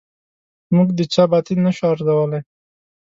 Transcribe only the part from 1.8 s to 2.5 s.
ارزولای.